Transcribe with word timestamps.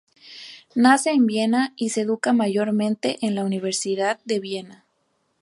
Nace 0.73 1.11
en 1.11 1.27
Viena 1.27 1.73
y 1.75 1.89
se 1.89 2.01
educa 2.01 2.33
mayormente 2.33 3.19
en 3.23 3.35
la 3.35 3.45
Universidad 3.45 4.19
de 4.25 4.39
Viena. 4.39 4.85